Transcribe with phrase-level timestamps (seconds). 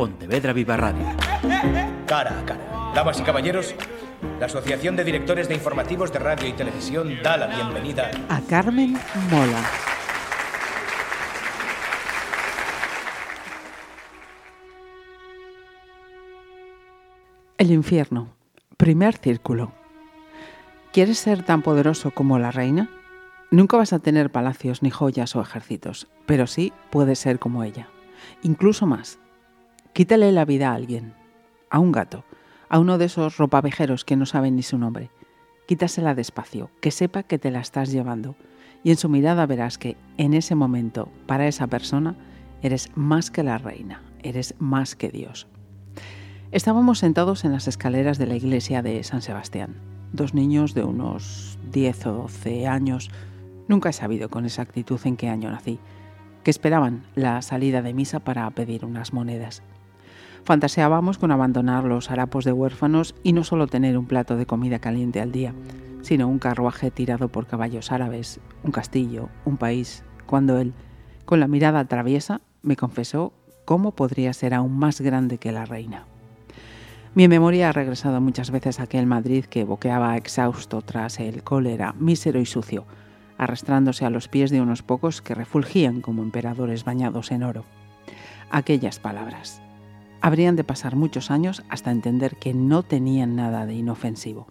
[0.00, 1.04] Pontevedra Viva Radio.
[2.06, 2.92] Cara a cara.
[2.94, 3.74] Damas y caballeros,
[4.38, 8.96] la Asociación de Directores de Informativos de Radio y Televisión da la bienvenida a Carmen
[9.30, 9.62] Mola.
[17.58, 18.34] El infierno.
[18.78, 19.74] Primer círculo.
[20.94, 22.88] ¿Quieres ser tan poderoso como la reina?
[23.50, 27.90] Nunca vas a tener palacios ni joyas o ejércitos, pero sí puedes ser como ella.
[28.42, 29.20] Incluso más.
[29.92, 31.14] Quítale la vida a alguien,
[31.68, 32.24] a un gato,
[32.68, 35.10] a uno de esos ropavejeros que no saben ni su nombre.
[35.66, 38.36] Quítasela despacio, que sepa que te la estás llevando,
[38.84, 42.14] y en su mirada verás que en ese momento, para esa persona,
[42.62, 45.48] eres más que la reina, eres más que Dios.
[46.52, 49.74] Estábamos sentados en las escaleras de la iglesia de San Sebastián.
[50.12, 53.10] Dos niños de unos 10 o 12 años,
[53.66, 55.80] nunca he sabido con exactitud en qué año nací,
[56.44, 59.62] que esperaban la salida de misa para pedir unas monedas.
[60.44, 64.78] Fantaseábamos con abandonar los harapos de huérfanos y no solo tener un plato de comida
[64.78, 65.54] caliente al día,
[66.02, 70.72] sino un carruaje tirado por caballos árabes, un castillo, un país, cuando él,
[71.24, 73.32] con la mirada traviesa, me confesó
[73.64, 76.06] cómo podría ser aún más grande que la reina.
[77.14, 81.92] Mi memoria ha regresado muchas veces a aquel Madrid que boqueaba exhausto tras el cólera,
[81.98, 82.84] mísero y sucio,
[83.36, 87.64] arrastrándose a los pies de unos pocos que refulgían como emperadores bañados en oro.
[88.50, 89.60] Aquellas palabras.
[90.20, 94.48] Habrían de pasar muchos años hasta entender que no tenían nada de inofensivo.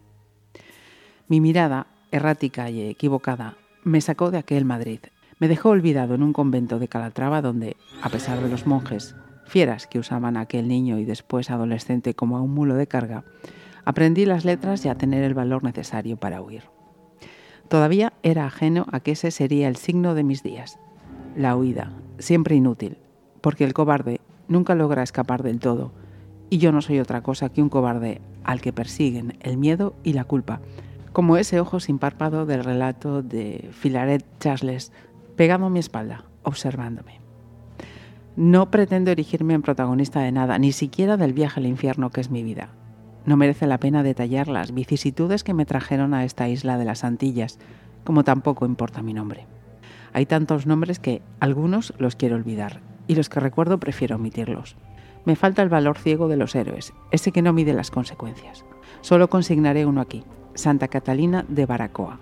[1.28, 5.00] Mi mirada, errática y equivocada, me sacó de aquel Madrid.
[5.38, 9.88] Me dejó olvidado en un convento de Calatrava donde, a pesar de los monjes, fieras
[9.88, 13.24] que usaban a aquel niño y después adolescente como a un mulo de carga,
[13.86, 16.64] aprendí las letras y a tener el valor necesario para huir.
[17.68, 20.80] Todavía era ajeno a que ese sería el signo de mis días,
[21.36, 22.98] la huida, siempre inútil,
[23.42, 25.94] porque el cobarde nunca logra escapar del todo,
[26.50, 30.14] y yo no soy otra cosa que un cobarde al que persiguen el miedo y
[30.14, 30.60] la culpa,
[31.14, 34.92] como ese ojo sin párpado del relato de Filaret Charles,
[35.36, 37.22] pegado a mi espalda, observándome.
[38.36, 42.30] No pretendo erigirme en protagonista de nada, ni siquiera del viaje al infierno que es
[42.30, 42.70] mi vida.
[43.26, 47.04] No merece la pena detallar las vicisitudes que me trajeron a esta isla de las
[47.04, 47.60] Antillas,
[48.04, 49.46] como tampoco importa mi nombre.
[50.14, 54.76] Hay tantos nombres que algunos los quiero olvidar, y los que recuerdo prefiero omitirlos.
[55.26, 58.64] Me falta el valor ciego de los héroes, ese que no mide las consecuencias.
[59.02, 62.20] Solo consignaré uno aquí, Santa Catalina de Baracoa,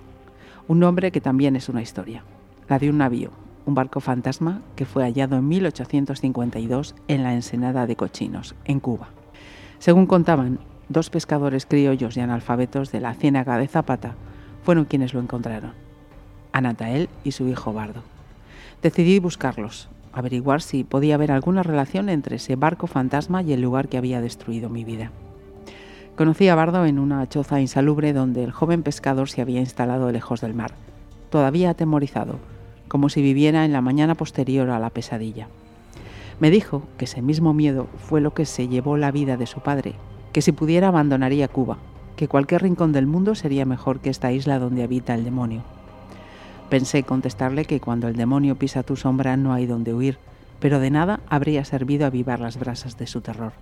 [0.69, 2.23] un nombre que también es una historia,
[2.69, 3.31] la de un navío,
[3.65, 9.09] un barco fantasma que fue hallado en 1852 en la ensenada de Cochinos, en Cuba.
[9.79, 14.15] Según contaban, dos pescadores criollos y analfabetos de la ciénaga de Zapata
[14.63, 15.73] fueron quienes lo encontraron,
[16.53, 18.03] Anatael y su hijo Bardo.
[18.81, 19.89] Decidí buscarlos,
[20.19, 24.21] averiguar si podía haber alguna relación entre ese barco fantasma y el lugar que había
[24.21, 25.11] destruido mi vida.
[26.15, 30.41] Conocí a Bardo en una choza insalubre donde el joven pescador se había instalado lejos
[30.41, 30.71] del mar,
[31.29, 32.39] todavía atemorizado,
[32.87, 35.47] como si viviera en la mañana posterior a la pesadilla.
[36.39, 39.59] Me dijo que ese mismo miedo fue lo que se llevó la vida de su
[39.59, 39.93] padre,
[40.33, 41.77] que si pudiera abandonaría Cuba,
[42.15, 45.63] que cualquier rincón del mundo sería mejor que esta isla donde habita el demonio.
[46.69, 50.17] Pensé contestarle que cuando el demonio pisa tu sombra no hay donde huir,
[50.59, 53.53] pero de nada habría servido avivar las brasas de su terror.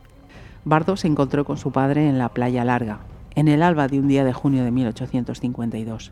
[0.64, 3.02] Bardo se encontró con su padre en la playa larga,
[3.36, 6.12] en el alba de un día de junio de 1852.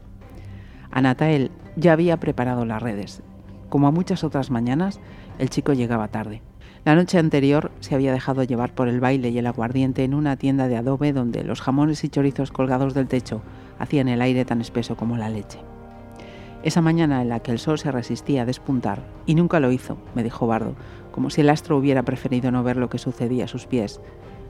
[0.91, 3.23] Anatael ya había preparado las redes.
[3.69, 4.99] Como a muchas otras mañanas,
[5.39, 6.43] el chico llegaba tarde.
[6.85, 10.35] La noche anterior se había dejado llevar por el baile y el aguardiente en una
[10.35, 13.41] tienda de adobe donde los jamones y chorizos colgados del techo
[13.79, 15.57] hacían el aire tan espeso como la leche.
[16.63, 19.97] Esa mañana en la que el sol se resistía a despuntar, y nunca lo hizo,
[20.15, 20.75] me dijo Bardo,
[21.11, 23.99] como si el astro hubiera preferido no ver lo que sucedía a sus pies,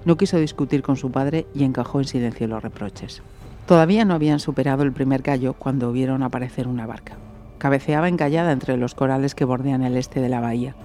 [0.05, 3.23] no quiso discutir con su padre y encajó en silencio los reproches.
[3.65, 7.15] Todavía no habían superado el primer gallo cuando vieron aparecer una barca.
[7.57, 10.75] Cabeceaba encallada entre los corales que bordean el este de la bahía,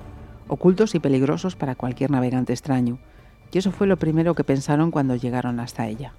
[0.47, 2.99] ocultos y peligrosos para cualquier navegante extraño,
[3.53, 6.13] y eso fue lo primero que pensaron cuando llegaron hasta ella.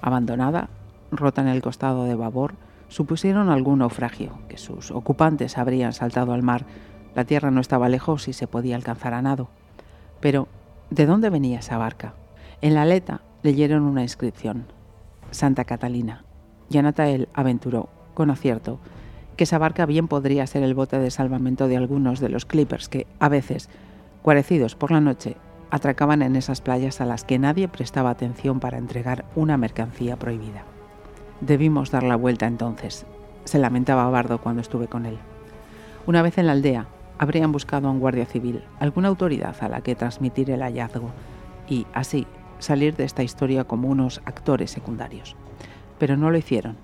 [0.00, 0.70] Abandonada,
[1.10, 2.54] rota en el costado de babor,
[2.90, 6.66] supusieron algún naufragio, que sus ocupantes habrían saltado al mar.
[7.14, 9.48] La tierra no estaba lejos y se podía alcanzar a nado.
[10.20, 10.48] Pero,
[10.90, 12.14] ¿de dónde venía esa barca?
[12.60, 14.66] En la aleta leyeron una inscripción,
[15.30, 16.24] Santa Catalina.
[16.68, 18.80] Yanatael aventuró, con acierto,
[19.36, 22.88] que esa barca bien podría ser el bote de salvamento de algunos de los clippers
[22.88, 23.70] que, a veces,
[24.22, 25.36] cuarecidos por la noche,
[25.70, 30.64] atracaban en esas playas a las que nadie prestaba atención para entregar una mercancía prohibida.
[31.40, 33.06] Debimos dar la vuelta entonces,
[33.44, 35.18] se lamentaba Bardo cuando estuve con él.
[36.06, 36.86] Una vez en la aldea,
[37.18, 41.10] habrían buscado a un guardia civil, alguna autoridad a la que transmitir el hallazgo
[41.68, 42.26] y, así,
[42.58, 45.36] salir de esta historia como unos actores secundarios.
[45.98, 46.76] Pero no lo hicieron.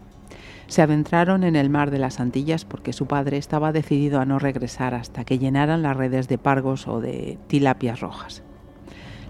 [0.69, 4.39] Se adentraron en el mar de las Antillas porque su padre estaba decidido a no
[4.39, 8.43] regresar hasta que llenaran las redes de pargos o de tilapias rojas.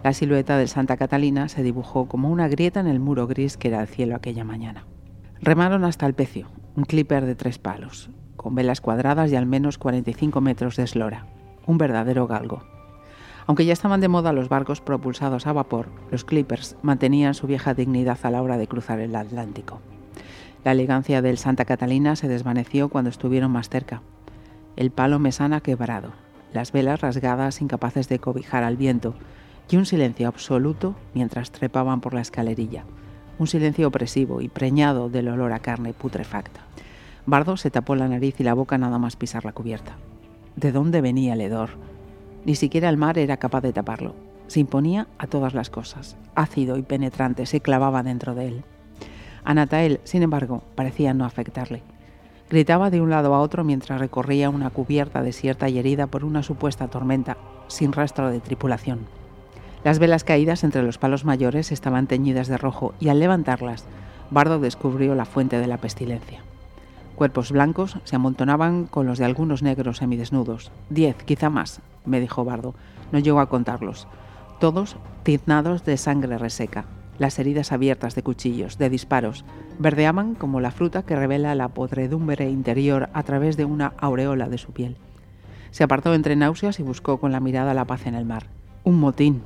[0.03, 3.69] La silueta del Santa Catalina se dibujó como una grieta en el muro gris que
[3.69, 4.87] era el cielo aquella mañana.
[5.41, 9.77] Remaron hasta el pecio, un clipper de tres palos, con velas cuadradas y al menos
[9.77, 11.27] 45 metros de eslora,
[11.67, 12.63] un verdadero galgo.
[13.47, 17.75] Aunque ya estaban de moda los barcos propulsados a vapor, los clippers mantenían su vieja
[17.75, 19.81] dignidad a la hora de cruzar el Atlántico.
[20.65, 24.03] La elegancia del Santa Catalina se desvaneció cuando estuvieron más cerca.
[24.75, 26.13] El palo mesana quebrado,
[26.53, 29.15] las velas rasgadas incapaces de cobijar al viento
[29.71, 32.85] y un silencio absoluto mientras trepaban por la escalerilla.
[33.39, 36.61] Un silencio opresivo y preñado del olor a carne putrefacta.
[37.27, 39.97] Bardo se tapó la nariz y la boca nada más pisar la cubierta.
[40.57, 41.71] ¿De dónde venía el hedor?
[42.47, 44.15] Ni siquiera el mar era capaz de taparlo.
[44.47, 46.17] Se imponía a todas las cosas.
[46.35, 48.65] Ácido y penetrante se clavaba dentro de él.
[49.45, 51.83] A Natael, sin embargo, parecía no afectarle.
[52.49, 56.43] Gritaba de un lado a otro mientras recorría una cubierta desierta y herida por una
[56.43, 57.37] supuesta tormenta,
[57.67, 59.01] sin rastro de tripulación.
[59.85, 63.85] Las velas caídas entre los palos mayores estaban teñidas de rojo y al levantarlas,
[64.31, 66.41] Bardo descubrió la fuente de la pestilencia.
[67.15, 70.71] Cuerpos blancos se amontonaban con los de algunos negros semidesnudos.
[70.91, 72.75] Diez, quizá más, me dijo Bardo.
[73.11, 74.07] No llegó a contarlos.
[74.61, 76.85] Todos tiznados de sangre reseca.
[77.19, 79.47] Las heridas abiertas de cuchillos, de disparos,
[79.79, 84.59] verdeaban como la fruta que revela la podredumbre interior a través de una aureola de
[84.59, 84.97] su piel.
[85.71, 88.47] Se apartó entre náuseas y buscó con la mirada la paz en el mar.
[88.85, 89.43] Un motín,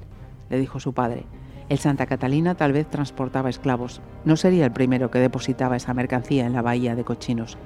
[0.51, 1.25] le dijo su padre.
[1.71, 4.03] El Santa Catalina tal vez transportaba esclavos.
[4.25, 7.57] No sería el primero que depositaba esa mercancía en la bahía de Cochinos,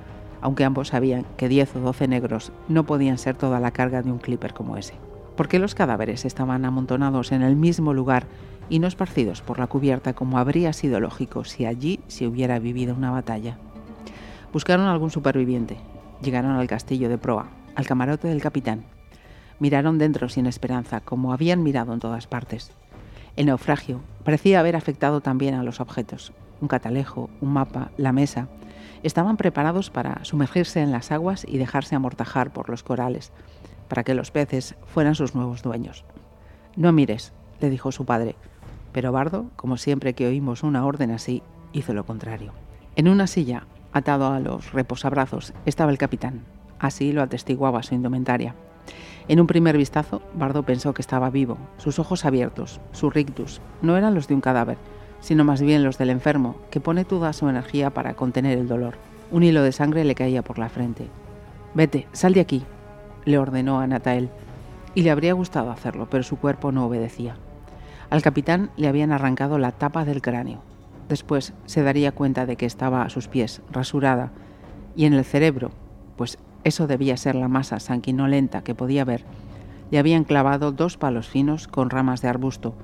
[0.43, 4.13] aunque ambos sabían que 10 o 12 negros no podían ser toda la carga de
[4.13, 4.95] un clipper como ese.
[5.37, 8.27] ¿Por qué los cadáveres estaban amontonados en el mismo lugar
[8.69, 12.95] y no esparcidos por la cubierta como habría sido lógico si allí se hubiera vivido
[12.95, 13.57] una batalla?
[14.53, 15.79] Buscaron algún superviviente.
[16.23, 18.85] Llegaron al castillo de proa, al camarote del capitán.
[19.61, 22.73] Miraron dentro sin esperanza, como habían mirado en todas partes.
[23.37, 26.33] El naufragio parecía haber afectado también a los objetos.
[26.61, 28.49] Un catalejo, un mapa, la mesa,
[29.03, 33.33] estaban preparados para sumergirse en las aguas y dejarse amortajar por los corales,
[33.89, 36.05] para que los peces fueran sus nuevos dueños.
[36.77, 38.37] No mires, le dijo su padre,
[38.93, 41.43] pero Bardo, como siempre que oímos una orden así,
[41.73, 42.53] hizo lo contrario.
[42.97, 46.45] En una silla, atado a los reposabrazos, estaba el capitán.
[46.79, 48.55] Así lo atestiguaba su indumentaria.
[49.27, 51.57] En un primer vistazo, Bardo pensó que estaba vivo.
[51.79, 54.77] Sus ojos abiertos, su rictus, no eran los de un cadáver,
[55.21, 58.97] sino más bien los del enfermo, que pone toda su energía para contener el dolor.
[59.31, 61.09] Un hilo de sangre le caía por la frente.
[61.73, 62.65] Vete, sal de aquí,
[63.25, 64.29] le ordenó a Natael,
[64.95, 67.37] y le habría gustado hacerlo, pero su cuerpo no obedecía.
[68.11, 70.61] Al capitán le habían arrancado la tapa del cráneo.
[71.09, 74.33] Después se daría cuenta de que estaba a sus pies, rasurada,
[74.95, 75.71] y en el cerebro,
[76.17, 79.25] pues eso debía ser la masa sanguinolenta que podía ver,
[79.91, 82.75] le habían clavado dos palos finos con ramas de arbusto,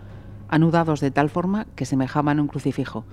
[0.48, 3.04] anudados de tal forma que semejaban un crucifijo,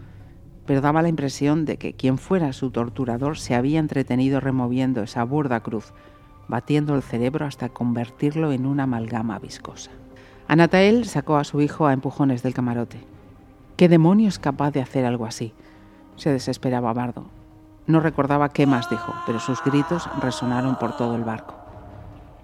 [0.65, 5.23] pero daba la impresión de que quien fuera su torturador se había entretenido removiendo esa
[5.23, 5.93] burda cruz,
[6.47, 9.91] batiendo el cerebro hasta convertirlo en una amalgama viscosa.
[10.47, 12.99] Anatael sacó a su hijo a empujones del camarote.
[13.77, 15.53] ¿Qué demonio es capaz de hacer algo así?
[16.15, 17.36] Se desesperaba Bardo.
[17.87, 21.55] No recordaba qué más dijo, pero sus gritos resonaron por todo el barco.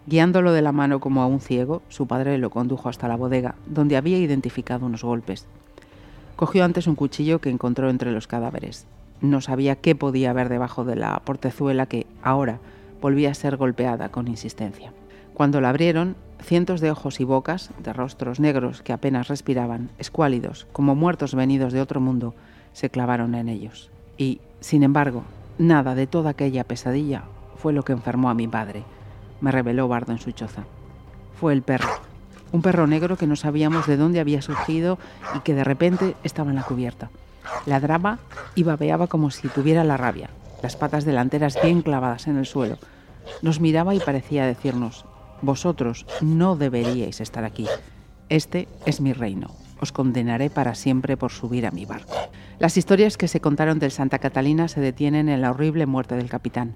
[0.06, 3.56] Guiándolo de la mano como a un ciego, su padre lo condujo hasta la bodega,
[3.66, 5.46] donde había identificado unos golpes.
[6.38, 8.86] Cogió antes un cuchillo que encontró entre los cadáveres.
[9.20, 12.60] No sabía qué podía haber debajo de la portezuela que, ahora,
[13.02, 14.94] volvía a ser golpeada con insistencia.
[15.34, 20.68] Cuando la abrieron, cientos de ojos y bocas, de rostros negros que apenas respiraban, escuálidos,
[20.72, 22.34] como muertos venidos de otro mundo,
[22.74, 23.93] se clavaron en ellos.
[24.18, 25.24] Y, sin embargo,
[25.58, 27.24] nada de toda aquella pesadilla
[27.56, 28.84] fue lo que enfermó a mi padre,
[29.42, 30.64] me reveló Bardo en su choza.
[31.40, 31.90] Fue el perro,
[32.52, 35.00] un perro negro que no sabíamos de dónde había surgido
[35.36, 37.10] y que de repente estaba en la cubierta.
[37.66, 38.20] Ladraba
[38.56, 40.30] y babeaba como si tuviera la rabia,
[40.62, 42.78] las patas delanteras bien clavadas en el suelo.
[43.42, 45.06] Nos miraba y parecía decirnos,
[45.42, 47.68] vosotros no deberíais estar aquí.
[48.30, 52.16] Este es mi reino os condenaré para siempre por subir a mi barco.
[52.58, 56.30] Las historias que se contaron del Santa Catalina se detienen en la horrible muerte del
[56.30, 56.74] capitán,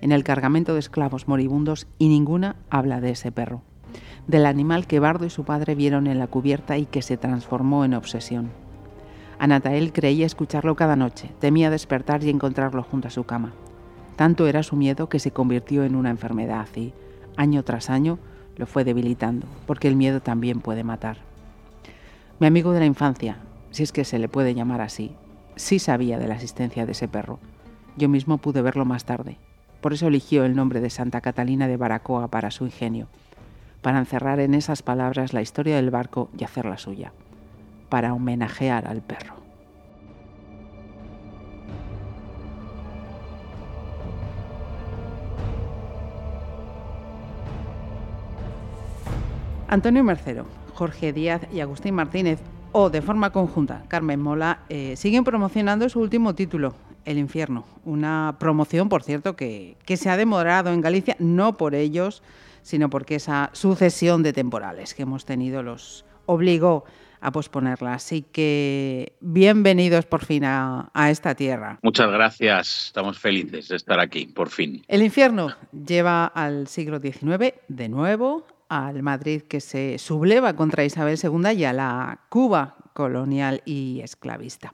[0.00, 3.62] en el cargamento de esclavos moribundos y ninguna habla de ese perro,
[4.26, 7.84] del animal que Bardo y su padre vieron en la cubierta y que se transformó
[7.84, 8.50] en obsesión.
[9.38, 13.52] Anatael creía escucharlo cada noche, temía despertar y encontrarlo junto a su cama.
[14.16, 16.92] Tanto era su miedo que se convirtió en una enfermedad y,
[17.36, 18.18] año tras año,
[18.56, 21.27] lo fue debilitando, porque el miedo también puede matar.
[22.40, 23.38] Mi amigo de la infancia,
[23.72, 25.16] si es que se le puede llamar así,
[25.56, 27.40] sí sabía de la existencia de ese perro.
[27.96, 29.38] Yo mismo pude verlo más tarde.
[29.80, 33.08] Por eso eligió el nombre de Santa Catalina de Baracoa para su ingenio,
[33.82, 37.12] para encerrar en esas palabras la historia del barco y hacerla suya,
[37.88, 39.34] para homenajear al perro.
[49.66, 50.46] Antonio Mercero,
[50.78, 52.38] Jorge Díaz y Agustín Martínez,
[52.70, 57.64] o de forma conjunta, Carmen Mola, eh, siguen promocionando su último título, El Infierno.
[57.84, 62.22] Una promoción, por cierto, que, que se ha demorado en Galicia, no por ellos,
[62.62, 66.84] sino porque esa sucesión de temporales que hemos tenido los obligó
[67.20, 67.94] a posponerla.
[67.94, 71.80] Así que bienvenidos por fin a, a, esta tierra.
[71.82, 74.84] Muchas gracias, estamos felices de estar aquí, por fin.
[74.86, 81.18] El infierno lleva al siglo XIX de nuevo, al Madrid que se subleva contra Isabel
[81.22, 84.72] II y a la Cuba colonial y esclavista.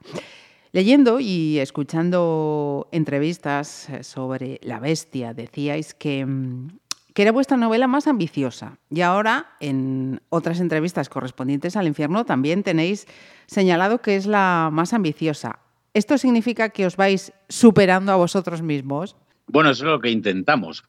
[0.71, 6.67] Leyendo y escuchando entrevistas sobre La Bestia, decíais que, mm,
[7.13, 8.77] que, era vuestra novela más ambiciosa.
[8.89, 13.07] Y ahora, en otras entrevistas correspondientes al infierno, también tenéis
[13.47, 15.59] señalado que es la más ambiciosa.
[15.93, 19.15] ¿Esto significa que os vais superando a vosotros mismos?
[19.47, 20.83] Bueno, eso es lo que intentamos,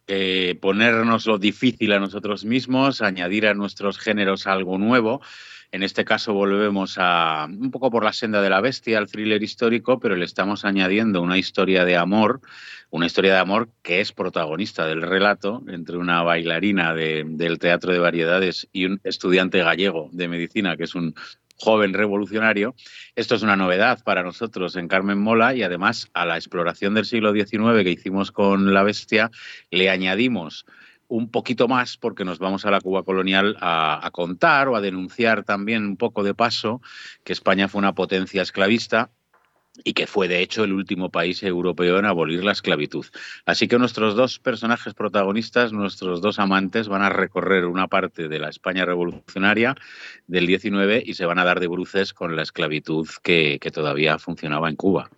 [0.60, 5.20] ponernos lo difícil a nosotros mismos, añadir a nuestros géneros algo nuevo.
[5.72, 9.42] En este caso volvemos a un poco por la senda de la bestia, al thriller
[9.42, 12.40] histórico, pero le estamos añadiendo una historia de amor,
[12.90, 17.92] una historia de amor que es protagonista del relato entre una bailarina de, del teatro
[17.92, 21.14] de variedades y un estudiante gallego de medicina, que es un
[21.56, 22.74] joven revolucionario.
[23.14, 27.06] Esto es una novedad para nosotros en Carmen Mola y además a la exploración del
[27.06, 29.30] siglo XIX que hicimos con La Bestia
[29.70, 30.66] le añadimos
[31.08, 35.44] un poquito más porque nos vamos a la Cuba colonial a, contar o a denunciar
[35.44, 36.80] también un poco de paso
[37.24, 39.10] que España fue una potencia esclavista
[39.84, 43.06] y que fue de hecho el último país europeo en abolir la esclavitud.
[43.44, 48.38] Así que nuestros dos personajes protagonistas, nuestros dos amantes, van a recorrer una parte de
[48.38, 49.74] la España revolucionaria
[50.26, 54.70] del 19 y se van a dar de bruces con la esclavitud que, todavía funcionaba
[54.70, 55.10] en Cuba.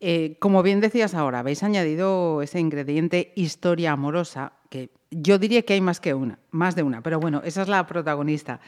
[0.00, 5.72] Eh, como bien decías ahora, habéis añadido ese ingrediente historia amorosa, que yo diría que
[5.74, 8.60] hay más que una, más de una, pero bueno, esa es la protagonista.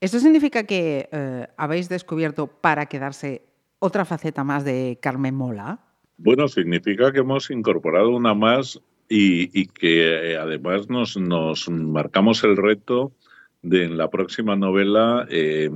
[0.00, 3.42] ¿Esto significa que eh, habéis descubierto para quedarse
[3.84, 5.78] otra faceta más de Carmen Mola?
[6.16, 12.42] Bueno, significa que hemos incorporado una más y, y que eh, además nos, nos, marcamos
[12.44, 13.12] el reto
[13.60, 15.70] de en la próxima novela eh,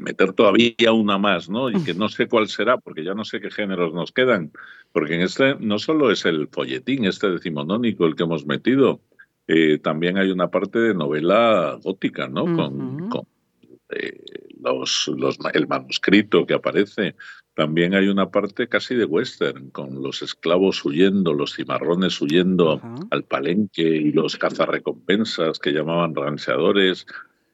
[0.00, 1.70] meter todavía una más, ¿no?
[1.70, 4.52] Y que no sé cuál será, porque ya no sé qué géneros nos quedan,
[4.92, 9.00] porque en este no solo es el folletín, este decimonónico el que hemos metido,
[9.48, 12.44] eh, también hay una parte de novela gótica, ¿no?
[12.44, 12.56] Uh -huh.
[12.56, 13.26] Con, con
[13.92, 14.22] eh,
[14.62, 17.14] los, los, el manuscrito que aparece.
[17.54, 22.80] También hay una parte casi de western, con los esclavos huyendo, los cimarrones huyendo uh
[22.80, 23.08] -huh.
[23.10, 27.06] al palenque y los cazarrecompensas que llamaban ranseadores.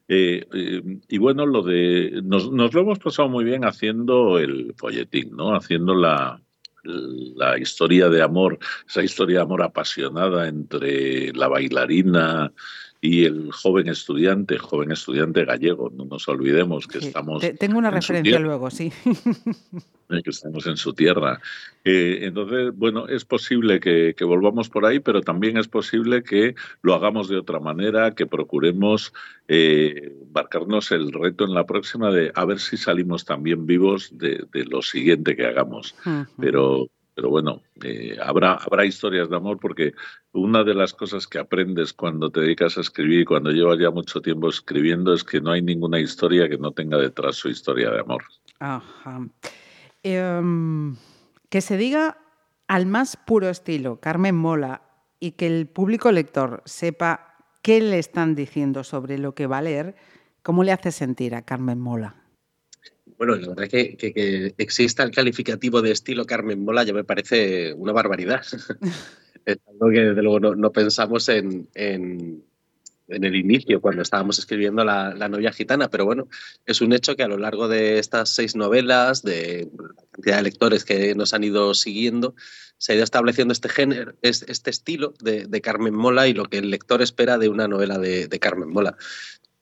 [0.09, 4.75] Eh, eh, y bueno, lo de nos, nos, lo hemos pasado muy bien haciendo el
[4.77, 5.57] folletín, ¿no?
[5.57, 6.41] Haciendo la,
[6.85, 12.53] la historia de amor, esa historia de amor apasionada entre la bailarina
[13.01, 17.45] y el joven estudiante, joven estudiante gallego, no nos olvidemos que sí, estamos...
[17.59, 18.93] Tengo una referencia luego, sí.
[20.09, 21.41] que estamos en su tierra.
[21.85, 26.55] Eh, entonces, bueno, es posible que, que, volvamos por ahí, pero también es posible que
[26.83, 29.13] lo hagamos de otra manera, que procuremos
[29.49, 34.45] eh, marcarnos el reto en la próxima de a ver si salimos también vivos de,
[34.53, 35.95] de lo siguiente que hagamos.
[36.05, 36.27] Uh -huh.
[36.39, 39.95] Pero pero bueno, eh, habrá, habrá historias de amor porque
[40.33, 43.91] una de las cosas que aprendes cuando te dedicas a escribir y cuando llevas ya
[43.91, 47.91] mucho tiempo escribiendo es que no hay ninguna historia que no tenga detrás su historia
[47.91, 48.23] de amor.
[48.59, 49.27] Ajá.
[50.03, 50.93] Eh,
[51.49, 52.19] que se diga
[52.69, 54.83] al más puro estilo, Carmen Mola,
[55.19, 59.63] y que el público lector sepa qué le están diciendo sobre lo que va a
[59.63, 59.97] leer,
[60.43, 62.26] ¿cómo le hace sentir a Carmen Mola?
[63.19, 67.05] Bueno, la verdad que, que, que, exista el calificativo de estilo Carmen Mola ya me
[67.05, 68.43] parece una barbaridad.
[69.47, 72.45] es algo que desde luego no, no pensamos en, en,
[73.09, 76.29] en, el inicio, cuando estábamos escribiendo la, la, novia gitana, pero bueno,
[76.67, 79.69] es un hecho que a lo largo de estas seis novelas, de
[80.11, 82.35] cantidad de lectores que nos han ido siguiendo,
[82.77, 86.59] se ha ido estableciendo este género, este estilo de, de Carmen Mola y lo que
[86.59, 88.97] el lector espera de una novela de, de Carmen Mola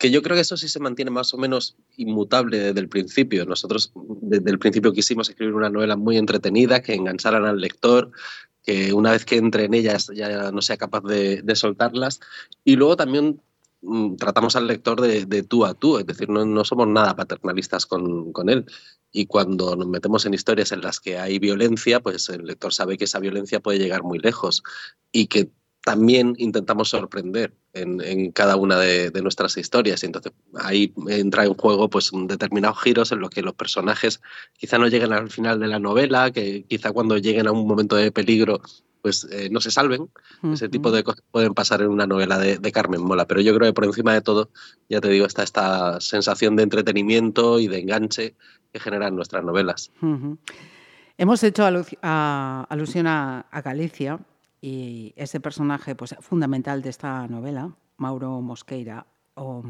[0.05, 3.47] que yo creo que eso sí se mantiene más o menos inmutable desde el principio.
[3.47, 8.11] Nosotros desde el principio quisimos escribir una novela muy entretenida, que engancharan al lector,
[8.63, 12.21] que una vez que entre en ellas ya no sea capaz de, soltarlas.
[12.65, 13.41] Y luego también
[13.81, 17.87] mm, tratamos al lector de, tú a tú, es decir, no, no somos nada paternalistas
[17.87, 18.67] con, con, él.
[19.11, 22.99] Y cuando nos metemos en historias en las que hay violencia, pues el lector sabe
[22.99, 24.63] que esa violencia puede llegar muy lejos
[25.13, 25.51] y que
[25.83, 30.03] también intentamos sorprender en, cada una de, nuestras historias.
[30.03, 34.21] Y entonces ahí entra en juego pues determinados giros en los que los personajes
[34.57, 37.97] quizá no lleguen al final de la novela, que quizá cuando lleguen a un momento
[37.97, 38.61] de peligro
[39.03, 40.09] pues eh, no se salven.
[40.51, 43.27] Ese tipo de cosas pueden pasar en una novela de, Carmen Mola.
[43.27, 44.49] Pero yo creo que por encima de todo,
[44.89, 48.35] ya te digo, está esta sensación de entretenimiento y de enganche
[48.73, 49.91] que generan nuestras novelas.
[51.19, 54.21] Hemos hecho alusión a Galicia
[54.67, 59.63] y ese personaje pues, fundamental de esta novela, Mauro Mosqueira, o,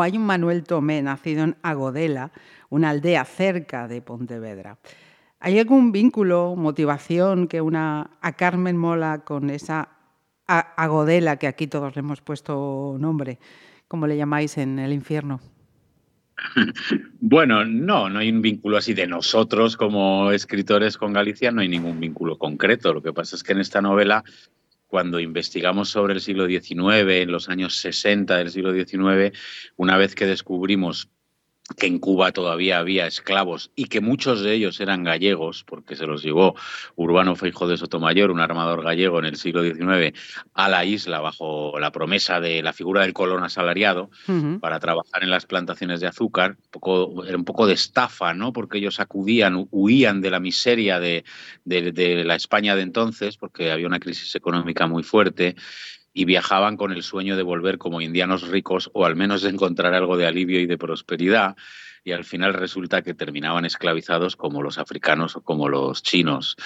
[0.00, 2.32] hay un Manuel Tomé nacido en Agodela,
[2.70, 4.78] una aldea cerca de Pontevedra.
[5.38, 9.90] ¿Hay algún vínculo, motivación que una a Carmen Mola con esa
[10.46, 13.38] Agodela que aquí todos le hemos puesto nombre,
[13.86, 15.40] como le llamáis en el infierno?
[17.20, 21.68] Bueno, no, no hay un vínculo así de nosotros como escritores con Galicia, no hay
[21.68, 22.94] ningún vínculo concreto.
[22.94, 24.24] Lo que pasa es que en esta novela,
[24.86, 29.36] cuando investigamos sobre el siglo XIX, en los años 60 del siglo XIX,
[29.76, 31.10] una vez que descubrimos
[31.76, 36.06] que en Cuba todavía había esclavos y que muchos de ellos eran gallegos, porque se
[36.06, 36.54] los llevó
[36.96, 40.18] Urbano Feijo de Sotomayor, un armador gallego en el siglo XIX,
[40.54, 44.10] a la isla bajo la promesa de la figura del colón asalariado
[44.60, 46.56] para trabajar en las plantaciones de azúcar.
[47.26, 48.52] era un poco de estafa, ¿no?
[48.52, 51.24] Porque ellos acudían, huían de la miseria de,
[51.64, 55.56] de la España de entonces, porque había una crisis económica muy fuerte
[56.12, 59.94] y viajaban con el sueño de volver como indianos ricos o al menos de encontrar
[59.94, 61.56] algo de alivio y de prosperidad
[62.04, 66.56] y al final resulta que terminaban esclavizados como los africanos o como los chinos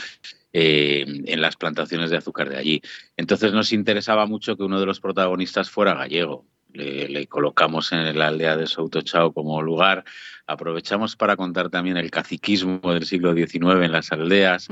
[0.53, 2.83] eh, en las plantaciones de azúcar de allí.
[3.17, 8.29] Entonces nos interesaba mucho que uno de los protagonistas fuera gallego le, colocamos en la
[8.29, 10.05] aldea de Chao como lugar.
[10.47, 14.69] Aprovechamos para contar también el caciquismo del siglo XIX en las aldeas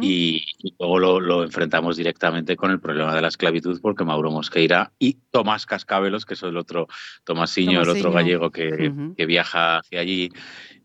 [0.00, 0.44] y,
[0.78, 5.66] luego lo, enfrentamos directamente con el problema de la esclavitud porque Mauro Mosqueira y Tomás
[5.66, 6.88] Cascabelos, que es el otro
[7.24, 8.92] Tomasiño, el otro gallego que,
[9.26, 10.30] viaja hacia allí,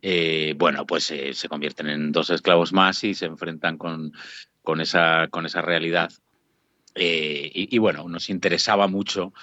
[0.02, 4.12] eh, bueno, pues eh, se convierten en dos esclavos más y se enfrentan con,
[4.62, 6.12] con, esa, con esa realidad.
[6.94, 9.34] Eh, y, y bueno, nos interesaba mucho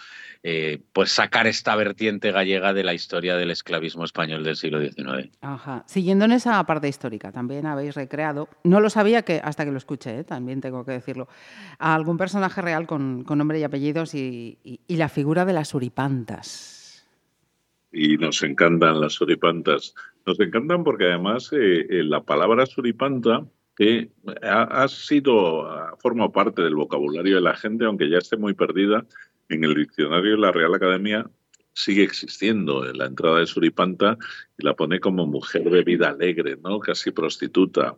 [0.44, 5.31] eh, pues sacar esta vertiente gallega de la historia del esclavismo español del siglo XIX.
[5.40, 5.85] Ajá.
[5.87, 9.78] Siguiendo en esa parte histórica, también habéis recreado, no lo sabía que hasta que lo
[9.78, 10.24] escuché, ¿eh?
[10.24, 11.28] también tengo que decirlo,
[11.78, 17.07] a algún personaje real con, nombre y apellidos y, la figura de las suripantas.
[17.92, 19.94] Y nos encantan las suripantas.
[20.26, 23.44] Nos encantan porque además eh, la palabra suripanta
[23.76, 24.11] que
[24.42, 28.55] ha, ha, sido, ha formado parte del vocabulario de la gente, aunque ya esté muy
[28.55, 29.07] perdida,
[29.55, 31.29] en el diccionario de la Real Academia
[31.75, 34.19] sigue existiendo en la entrada de Suripanta
[34.59, 36.79] y la pone como mujer de vida alegre, ¿no?
[36.81, 37.97] casi prostituta.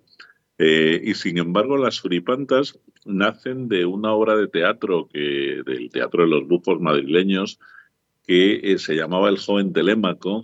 [0.59, 6.23] Eh, y sin embargo, las suripantas nacen de una obra de teatro que, del Teatro
[6.23, 7.59] de los Bufos madrileños
[8.27, 10.43] que eh, se llamaba El joven Telémaco.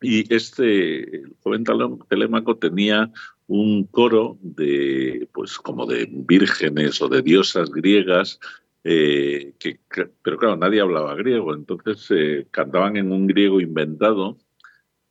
[0.00, 1.64] Y este joven
[2.08, 3.10] Telémaco tenía
[3.48, 8.38] un coro de, pues, como de vírgenes o de diosas griegas
[8.84, 9.80] eh, que,
[10.22, 14.38] pero claro, nadie hablaba griego, entonces eh, cantaban en un griego inventado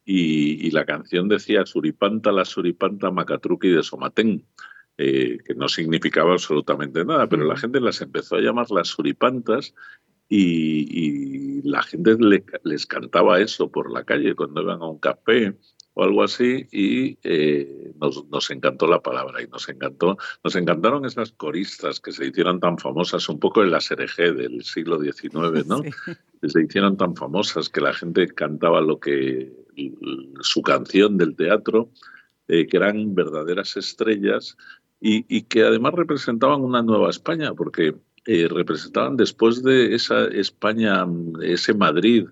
[0.06, 4.46] y, la canción decía Suripanta, la Suripanta Macatruki de Somatén,
[4.98, 9.74] eh, que no significaba absolutamente nada, pero la gente las empezó a llamar las Suripantas
[10.30, 12.18] y, la gente
[12.64, 15.58] les cantaba eso por la calle cuando iban a un café
[15.98, 21.32] o algo así y eh, nos, encantó la palabra y nos encantó nos encantaron esas
[21.32, 25.82] coristas que se hicieron tan famosas un poco en la SRG del siglo XIX no
[25.82, 29.52] que se hicieron tan famosas que la gente cantaba lo que
[30.42, 31.90] su canción del teatro
[32.48, 34.56] eh, que eran verdaderas estrellas
[35.00, 41.08] y, que además representaban una nueva España porque eh, representaban después de esa España
[41.42, 42.28] ese Madrid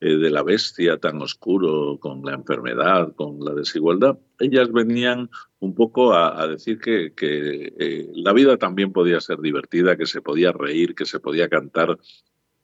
[0.00, 5.74] eh, de la bestia tan oscuro, con la enfermedad, con la desigualdad, ellas venían un
[5.74, 10.94] poco a, decir que, eh, la vida también podía ser divertida, que se podía reír,
[10.94, 11.98] que se podía cantar.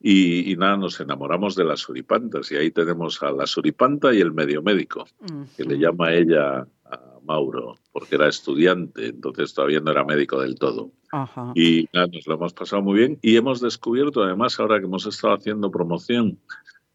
[0.00, 4.32] Y, nada, nos enamoramos de las suripantas y ahí tenemos a la suripanta y el
[4.32, 5.06] medio médico,
[5.56, 10.56] que le llama ella a Mauro, porque era estudiante, entonces todavía no era médico del
[10.56, 10.92] todo.
[11.54, 15.06] Y nada, nos lo hemos pasado muy bien y hemos descubierto, además, ahora que hemos
[15.06, 16.38] estado haciendo promoción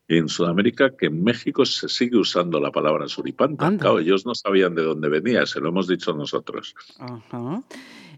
[0.10, 3.72] en Sudamérica que en México se sigue usando la palabra suripanta.
[3.78, 6.76] Claro, ellos no sabían de dónde venía, se lo hemos dicho nosotros.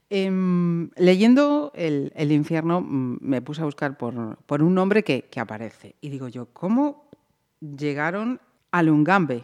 [0.10, 5.40] Em, leyendo el, infierno mm, me puse a buscar por, por un nombre que, que,
[5.40, 7.10] aparece y digo yo, ¿cómo
[7.60, 8.40] llegaron
[8.72, 9.44] a Lungambe?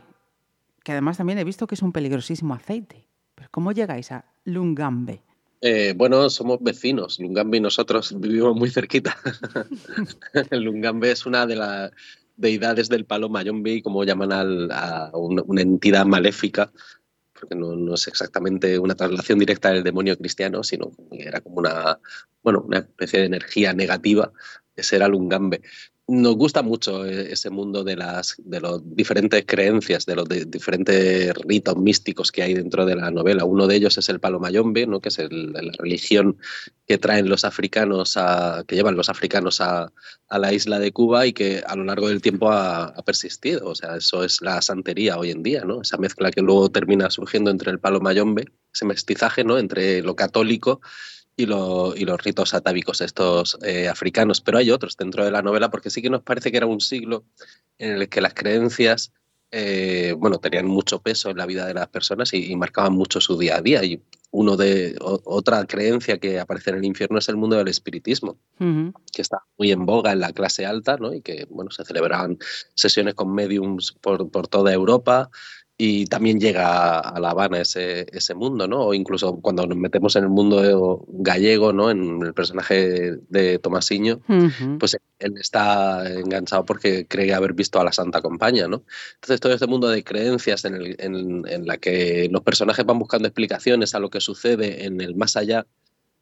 [0.84, 3.06] Que además también he visto que es un peligrosísimo aceite.
[3.36, 5.22] Pero ¿cómo llegáis a Lungambe?
[5.62, 7.20] Eh, bueno, somos vecinos.
[7.20, 9.18] Lungambe y nosotros vivimos muy cerquita.
[10.52, 11.92] Lungambe es una de las
[12.38, 14.32] deidades del palo Mayombe, como llaman
[14.72, 16.72] a una, entidad maléfica,
[17.34, 22.00] porque no, es exactamente una traslación directa del demonio cristiano, sino que era como una,
[22.44, 24.32] bueno, una especie de energía negativa.
[24.76, 25.62] Ese era Lungambe
[26.08, 31.34] nos gusta mucho eh, ese mundo de las de las diferentes creencias, de los diferentes
[31.36, 33.44] ritos místicos que hay dentro de la novela.
[33.44, 35.02] Uno de ellos es el palo mayombe, ¿no?
[35.02, 36.38] que es la religión
[36.88, 39.92] que traen los africanos a, que llevan los africanos a,
[40.30, 43.68] la isla de Cuba y que a lo largo del tiempo ha, persistido.
[43.70, 45.82] O sea, eso es la santería hoy en día, ¿no?
[45.82, 49.58] Esa mezcla que luego termina surgiendo entre el palo mayombe, ese mestizaje, ¿no?
[49.58, 50.82] Entre lo católico
[51.38, 55.70] y, y, los ritos atávicos estos eh, africanos, pero hay otros dentro de la novela
[55.70, 57.24] porque sí que nos parece que era un siglo
[57.78, 59.14] en el que las creencias
[59.50, 63.38] eh, bueno, tenían mucho peso en la vida de las personas y, marcaban mucho su
[63.38, 63.84] día a día.
[63.84, 68.38] Y uno de otra creencia que aparece en el infierno es el mundo del espiritismo,
[68.60, 71.14] que está muy en boga en la clase alta, ¿no?
[71.14, 72.38] Y que bueno, se celebraban
[72.74, 75.30] sesiones con mediums por, por toda Europa
[75.80, 78.82] y también llega a La Habana ese, ese mundo, ¿no?
[78.82, 81.92] O incluso cuando nos metemos en el mundo gallego, ¿no?
[81.92, 84.22] En el personaje de Tomasiño,
[84.80, 88.84] pues él está enganchado porque cree haber visto a la Santa Compañía, ¿no?
[89.16, 92.98] Entonces todo este mundo de creencias en, el, en, en la que los personajes van
[92.98, 95.68] buscando explicaciones a lo que sucede en el más allá,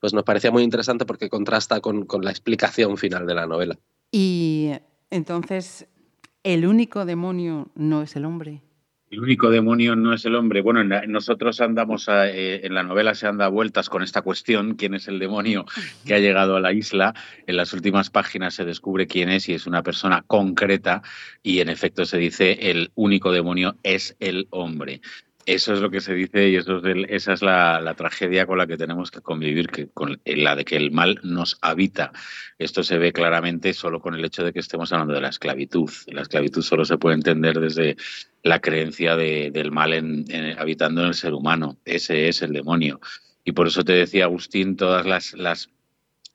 [0.01, 3.79] pues nos parecía muy interesante porque contrasta con, con la explicación final de la novela.
[4.11, 4.71] Y
[5.09, 5.87] entonces,
[6.43, 8.61] ¿el único demonio no es el hombre?
[9.11, 10.61] El único demonio no es el hombre.
[10.61, 15.07] Bueno, nosotros andamos, eh, en la novela se anda vueltas con esta cuestión, quién es
[15.07, 15.65] el demonio
[16.05, 17.13] que ha llegado a la isla.
[17.45, 21.03] En las últimas páginas se descubre quién es y es una persona concreta
[21.43, 25.01] y en efecto se dice el único demonio es el hombre.
[25.45, 28.65] Eso es lo que se dice y eso es esa es la, tragedia con la
[28.65, 32.11] que tenemos que convivir, con la de que el mal nos habita.
[32.57, 35.91] Esto se ve claramente solo con el hecho de que estemos hablando de la esclavitud.
[36.07, 37.95] La esclavitud solo se puede entender desde
[38.41, 40.25] la creencia del mal en,
[40.57, 41.77] habitando en el ser humano.
[41.85, 42.99] Ese es el demonio.
[43.43, 45.69] Y por eso te decía, Agustín, todas las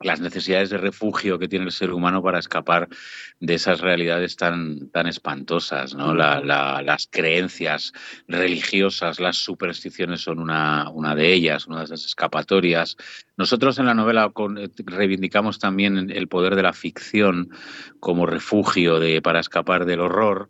[0.03, 2.87] las necesidades de refugio que tiene el ser humano para escapar
[3.39, 5.95] de esas realidades tan, tan espantosas.
[5.95, 6.13] ¿no?
[6.13, 7.93] las creencias
[8.27, 12.97] religiosas, las supersticiones son una, una, de ellas, una de esas escapatorias.
[13.37, 14.31] Nosotros en la novela
[14.85, 17.49] reivindicamos también el poder de la ficción
[17.99, 20.49] como refugio de, para escapar del horror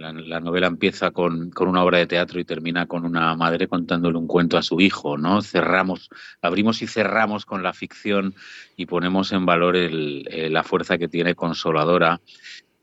[0.00, 4.26] la, novela empieza con, una obra de teatro y termina con una madre contándole un
[4.26, 5.42] cuento a su hijo, ¿no?
[5.42, 6.08] Cerramos,
[6.40, 8.34] abrimos y cerramos con la ficción
[8.76, 12.20] y ponemos en valor la fuerza que tiene consoladora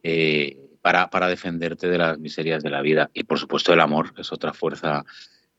[0.04, 3.10] eh, para, para defenderte de las miserias de la vida.
[3.14, 5.04] Y por supuesto el amor es otra fuerza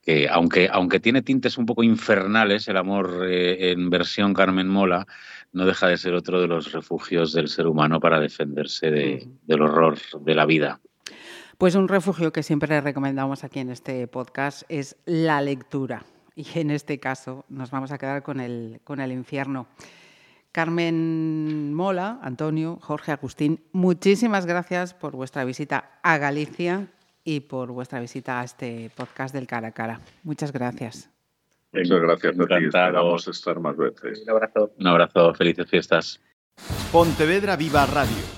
[0.00, 5.06] que, aunque, aunque tiene tintes un poco infernales, el amor eh, en versión Carmen Mola,
[5.52, 9.98] no deja de ser otro de los refugios del ser humano para defenderse del horror
[10.20, 10.80] de la vida.
[11.58, 16.04] Pues un refugio que siempre recomendamos aquí en este podcast es la lectura.
[16.36, 19.66] Y en este caso nos vamos a quedar con el, con el infierno.
[20.52, 26.86] Carmen Mola, Antonio, Jorge Agustín, muchísimas gracias por vuestra visita a Galicia
[27.24, 30.00] y por vuestra visita a este podcast del Cara a Cara.
[30.22, 31.10] Muchas gracias.
[31.72, 32.64] Muchas gracias a ti.
[32.66, 34.22] Esperamos estar más veces.
[34.22, 34.72] Un abrazo.
[34.78, 35.34] Un abrazo.
[35.34, 36.20] Felices fiestas.
[36.92, 38.37] Pontevedra Viva Radio